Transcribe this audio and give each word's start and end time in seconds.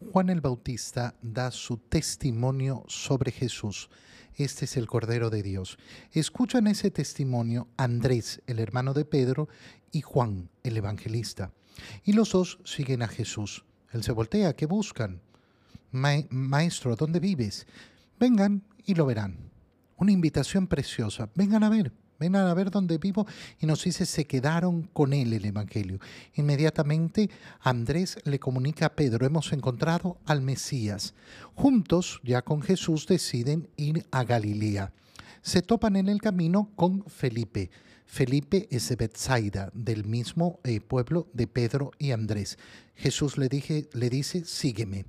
Juan 0.00 0.30
el 0.30 0.40
Bautista 0.40 1.14
da 1.22 1.50
su 1.50 1.78
testimonio 1.78 2.84
sobre 2.88 3.32
Jesús. 3.32 3.88
Este 4.34 4.64
es 4.64 4.76
el 4.76 4.86
Cordero 4.86 5.30
de 5.30 5.42
Dios. 5.42 5.78
Escuchan 6.12 6.66
ese 6.66 6.90
testimonio 6.90 7.68
Andrés, 7.76 8.42
el 8.46 8.58
hermano 8.58 8.94
de 8.94 9.04
Pedro, 9.04 9.48
y 9.92 10.02
Juan, 10.02 10.50
el 10.62 10.76
evangelista. 10.76 11.52
Y 12.04 12.12
los 12.12 12.32
dos 12.32 12.58
siguen 12.64 13.02
a 13.02 13.08
Jesús. 13.08 13.64
Él 13.92 14.02
se 14.02 14.12
voltea, 14.12 14.56
¿qué 14.56 14.66
buscan? 14.66 15.22
Maestro, 15.92 16.96
¿dónde 16.96 17.20
vives? 17.20 17.66
Vengan 18.18 18.64
y 18.84 18.94
lo 18.94 19.06
verán. 19.06 19.50
Una 19.96 20.10
invitación 20.10 20.66
preciosa. 20.66 21.30
Vengan 21.36 21.62
a 21.62 21.68
ver. 21.68 21.92
Vengan 22.24 22.46
a 22.46 22.54
ver 22.54 22.70
dónde 22.70 22.96
vivo 22.96 23.26
y 23.60 23.66
nos 23.66 23.84
dice, 23.84 24.06
se 24.06 24.24
quedaron 24.24 24.88
con 24.94 25.12
él 25.12 25.34
el 25.34 25.44
Evangelio. 25.44 25.98
Inmediatamente 26.36 27.28
Andrés 27.60 28.16
le 28.24 28.38
comunica 28.38 28.86
a 28.86 28.94
Pedro, 28.94 29.26
hemos 29.26 29.52
encontrado 29.52 30.16
al 30.24 30.40
Mesías. 30.40 31.12
Juntos, 31.54 32.20
ya 32.24 32.40
con 32.40 32.62
Jesús, 32.62 33.06
deciden 33.06 33.68
ir 33.76 34.06
a 34.10 34.24
Galilea. 34.24 34.90
Se 35.42 35.60
topan 35.60 35.96
en 35.96 36.08
el 36.08 36.22
camino 36.22 36.70
con 36.76 37.04
Felipe. 37.04 37.70
Felipe 38.06 38.68
es 38.70 38.88
de 38.88 38.96
Bethsaida, 38.96 39.70
del 39.74 40.06
mismo 40.06 40.60
eh, 40.64 40.80
pueblo 40.80 41.28
de 41.34 41.46
Pedro 41.46 41.90
y 41.98 42.12
Andrés. 42.12 42.56
Jesús 42.96 43.36
le, 43.36 43.50
dije, 43.50 43.90
le 43.92 44.08
dice, 44.08 44.46
sígueme. 44.46 45.04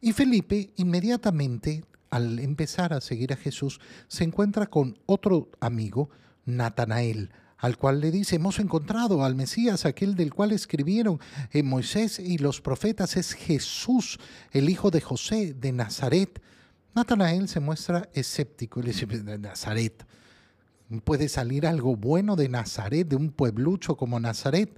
Y 0.00 0.14
Felipe 0.14 0.70
inmediatamente, 0.74 1.84
al 2.10 2.40
empezar 2.40 2.92
a 2.92 3.00
seguir 3.00 3.32
a 3.32 3.36
Jesús, 3.36 3.80
se 4.08 4.24
encuentra 4.24 4.66
con 4.66 4.98
otro 5.06 5.48
amigo, 5.60 6.10
Natanael, 6.44 7.30
al 7.58 7.76
cual 7.76 8.00
le 8.00 8.10
dice, 8.10 8.36
hemos 8.36 8.58
encontrado 8.58 9.24
al 9.24 9.34
Mesías, 9.34 9.84
aquel 9.84 10.14
del 10.14 10.32
cual 10.32 10.52
escribieron 10.52 11.20
eh, 11.52 11.62
Moisés 11.62 12.18
y 12.18 12.38
los 12.38 12.60
profetas, 12.60 13.16
es 13.16 13.34
Jesús, 13.34 14.18
el 14.52 14.70
hijo 14.70 14.90
de 14.90 15.00
José 15.00 15.54
de 15.54 15.72
Nazaret. 15.72 16.40
Natanael 16.94 17.48
se 17.48 17.60
muestra 17.60 18.08
escéptico 18.14 18.80
y 18.80 18.84
le 18.84 18.92
dice, 18.92 19.06
de 19.06 19.38
Nazaret, 19.38 20.06
¿puede 21.04 21.28
salir 21.28 21.66
algo 21.66 21.96
bueno 21.96 22.34
de 22.34 22.48
Nazaret, 22.48 23.06
de 23.06 23.16
un 23.16 23.30
pueblucho 23.30 23.96
como 23.96 24.18
Nazaret? 24.18 24.74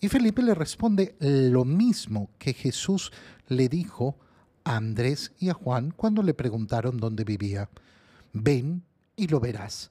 Y 0.00 0.08
Felipe 0.08 0.42
le 0.42 0.54
responde 0.54 1.14
lo 1.20 1.64
mismo 1.64 2.28
que 2.38 2.52
Jesús 2.52 3.12
le 3.48 3.68
dijo 3.68 4.18
a 4.64 4.76
Andrés 4.76 5.32
y 5.38 5.48
a 5.48 5.54
Juan 5.54 5.92
cuando 5.92 6.22
le 6.22 6.34
preguntaron 6.34 6.98
dónde 6.98 7.24
vivía. 7.24 7.70
Ven 8.32 8.82
y 9.16 9.28
lo 9.28 9.40
verás. 9.40 9.90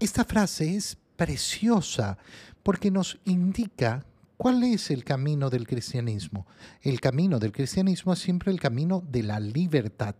Esta 0.00 0.24
frase 0.24 0.76
es 0.76 0.96
preciosa 1.16 2.18
porque 2.62 2.90
nos 2.90 3.18
indica 3.24 4.04
cuál 4.36 4.62
es 4.62 4.90
el 4.90 5.04
camino 5.04 5.50
del 5.50 5.66
cristianismo. 5.66 6.46
El 6.80 7.00
camino 7.00 7.38
del 7.38 7.52
cristianismo 7.52 8.12
es 8.12 8.20
siempre 8.20 8.52
el 8.52 8.60
camino 8.60 9.02
de 9.10 9.24
la 9.24 9.40
libertad, 9.40 10.14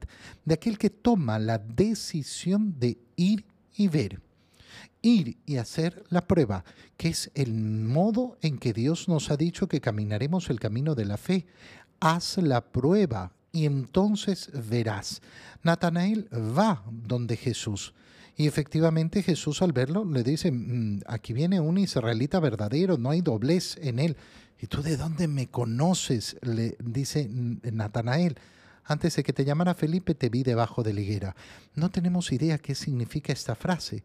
de 0.44 0.54
aquel 0.54 0.76
que 0.76 0.90
toma 0.90 1.38
la 1.38 1.58
decisión 1.58 2.78
de 2.78 2.98
ir 3.16 3.46
y 3.76 3.88
ver. 3.88 4.20
Ir 5.00 5.38
y 5.46 5.56
hacer 5.56 6.04
la 6.10 6.26
prueba, 6.26 6.64
que 6.96 7.08
es 7.08 7.30
el 7.34 7.54
modo 7.54 8.36
en 8.42 8.58
que 8.58 8.72
Dios 8.72 9.08
nos 9.08 9.30
ha 9.30 9.36
dicho 9.36 9.68
que 9.68 9.80
caminaremos 9.80 10.50
el 10.50 10.58
camino 10.58 10.96
de 10.96 11.04
la 11.04 11.16
fe. 11.16 11.46
Haz 12.00 12.38
la 12.38 12.60
prueba 12.60 13.32
y 13.52 13.66
entonces 13.66 14.50
verás. 14.68 15.22
Natanael 15.62 16.28
va 16.32 16.84
donde 16.90 17.36
Jesús. 17.36 17.94
Y 18.36 18.46
efectivamente 18.46 19.22
Jesús 19.22 19.62
al 19.62 19.72
verlo 19.72 20.04
le 20.04 20.22
dice, 20.22 20.52
mm, 20.52 21.00
aquí 21.06 21.32
viene 21.32 21.58
un 21.60 21.76
israelita 21.78 22.38
verdadero, 22.38 22.96
no 22.96 23.10
hay 23.10 23.20
doblez 23.20 23.76
en 23.82 23.98
él. 23.98 24.16
¿Y 24.60 24.66
tú 24.66 24.82
de 24.82 24.96
dónde 24.96 25.28
me 25.28 25.48
conoces? 25.48 26.36
Le 26.42 26.76
dice 26.78 27.28
Natanael. 27.28 28.38
Antes 28.84 29.16
de 29.16 29.22
que 29.22 29.32
te 29.32 29.44
llamara 29.44 29.74
Felipe 29.74 30.14
te 30.14 30.30
vi 30.30 30.42
debajo 30.42 30.82
de 30.82 30.94
la 30.94 31.00
higuera. 31.00 31.36
No 31.74 31.90
tenemos 31.90 32.32
idea 32.32 32.58
qué 32.58 32.74
significa 32.74 33.32
esta 33.32 33.54
frase, 33.54 34.02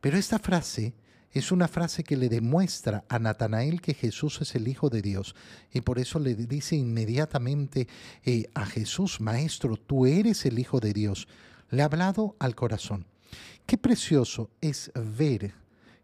pero 0.00 0.18
esta 0.18 0.38
frase 0.38 0.94
es 1.32 1.52
una 1.52 1.68
frase 1.68 2.02
que 2.02 2.16
le 2.16 2.28
demuestra 2.28 3.04
a 3.08 3.18
Natanael 3.18 3.80
que 3.80 3.94
Jesús 3.94 4.40
es 4.40 4.54
el 4.54 4.68
Hijo 4.68 4.88
de 4.88 5.02
Dios. 5.02 5.34
Y 5.72 5.82
por 5.82 5.98
eso 5.98 6.18
le 6.18 6.34
dice 6.34 6.76
inmediatamente 6.76 7.88
eh, 8.24 8.48
a 8.54 8.64
Jesús, 8.64 9.20
Maestro, 9.20 9.76
tú 9.76 10.06
eres 10.06 10.46
el 10.46 10.58
Hijo 10.58 10.80
de 10.80 10.92
Dios. 10.92 11.28
Le 11.70 11.82
ha 11.82 11.86
hablado 11.86 12.36
al 12.38 12.54
corazón. 12.54 13.06
Qué 13.66 13.76
precioso 13.76 14.50
es 14.60 14.92
ver 14.94 15.54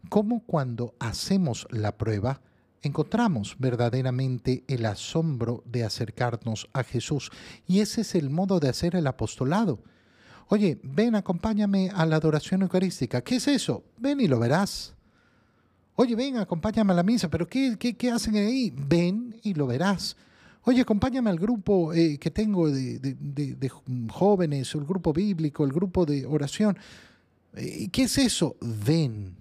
cómo 0.09 0.43
cuando 0.44 0.94
hacemos 0.99 1.66
la 1.71 1.97
prueba, 1.97 2.43
encontramos 2.82 3.56
verdaderamente 3.59 4.65
el 4.66 4.84
asombro 4.84 5.62
de 5.65 5.84
acercarnos 5.84 6.69
a 6.72 6.82
Jesús. 6.82 7.31
Y 7.66 7.81
ese 7.81 8.03
es 8.03 8.15
el 8.15 8.28
modo 8.28 8.61
de 8.61 8.69
hacer 8.69 8.97
el 8.97 9.06
apostolado. 9.06 9.78
Oye, 10.49 10.81
ven, 10.82 11.15
acompáñame 11.15 11.91
a 11.94 12.05
la 12.05 12.16
adoración 12.16 12.62
eucarística. 12.62 13.22
¿Qué 13.22 13.37
es 13.37 13.49
eso? 13.49 13.84
Ven 13.97 14.21
y 14.21 14.28
lo 14.28 14.38
verás. 14.38 14.94
Oye, 15.94 16.16
ven, 16.16 16.38
acompáñame 16.38 16.92
a 16.92 16.97
la 16.97 17.03
misa. 17.03 17.28
¿Pero 17.28 17.47
qué, 17.47 17.76
qué, 17.78 18.10
hacen 18.10 18.36
ahí? 18.36 18.72
Ven 18.75 19.38
y 19.42 19.54
lo 19.54 19.66
verás. 19.66 20.16
Oye, 20.64 20.80
acompáñame 20.80 21.28
al 21.28 21.38
grupo 21.38 21.92
eh, 21.92 22.19
que 22.19 22.30
tengo 22.30 22.70
de, 22.70 23.70
jóvenes, 24.10 24.75
el 24.75 24.84
grupo 24.84 25.12
bíblico, 25.12 25.64
el 25.64 25.72
grupo 25.72 26.06
de 26.06 26.25
oración. 26.25 26.78
¿Y 27.56 27.88
qué 27.88 28.04
es 28.04 28.16
eso? 28.19 28.56
Ven 28.60 29.36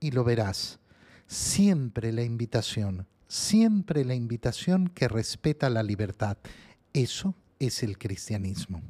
y 0.00 0.10
lo 0.10 0.24
verás. 0.24 0.78
Siempre 1.26 2.12
la 2.12 2.22
invitación, 2.22 3.06
siempre 3.28 4.04
la 4.04 4.14
invitación 4.14 4.88
que 4.88 5.08
respeta 5.08 5.70
la 5.70 5.82
libertad. 5.82 6.36
Eso 6.92 7.34
es 7.58 7.82
el 7.82 7.96
cristianismo. 7.96 8.82